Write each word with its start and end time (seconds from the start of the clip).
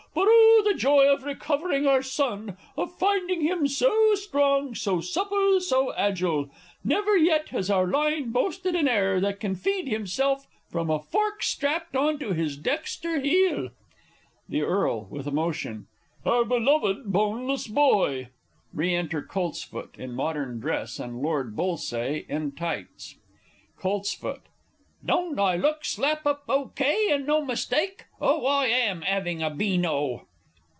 But, 0.13 0.25
oh, 0.27 0.69
the 0.73 0.77
joy 0.77 1.07
of 1.07 1.23
recovering 1.23 1.87
our 1.87 2.01
son 2.03 2.57
of 2.77 2.97
finding 2.97 3.41
him 3.41 3.67
so 3.69 4.13
strong, 4.15 4.75
so 4.75 4.99
supple, 5.01 5.59
so 5.61 5.93
agile. 5.95 6.49
Never 6.83 7.15
yet 7.17 7.49
has 7.49 7.69
our 7.69 7.87
line 7.87 8.31
boasted 8.31 8.75
an 8.75 8.87
heir 8.89 9.19
who 9.21 9.33
can 9.33 9.55
feed 9.55 9.87
himself 9.87 10.47
from 10.69 10.89
a 10.89 10.99
fork 10.99 11.43
strapped 11.43 11.95
on 11.95 12.19
to 12.19 12.33
his 12.33 12.57
dexter 12.57 13.19
heel! 13.21 13.69
The 14.49 14.59
E. 14.59 15.05
(with 15.09 15.27
emotion). 15.27 15.87
Our 16.25 16.43
beloved, 16.45 17.05
boneless 17.05 17.67
boy! 17.67 18.29
[Re 18.73 18.93
enter 18.93 19.21
COLTSFOOT 19.23 19.95
in 19.97 20.11
modern 20.13 20.59
dress, 20.59 20.99
and 20.99 21.21
Lord 21.21 21.55
B. 21.55 22.25
in 22.29 22.51
tights. 22.51 23.15
Colts. 23.77 24.21
Don't 25.03 25.39
I 25.39 25.55
look 25.57 25.83
slap 25.83 26.25
up 26.27 26.43
O.K. 26.47 27.09
and 27.11 27.25
no 27.25 27.43
mistake? 27.43 28.05
Oh, 28.21 28.45
I 28.45 28.67
am 28.67 29.01
'aving 29.03 29.41
a 29.41 29.49
beano! 29.49 30.27